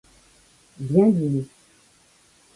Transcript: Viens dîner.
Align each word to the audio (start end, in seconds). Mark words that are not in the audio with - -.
Viens 0.79 1.11
dîner. 1.11 1.45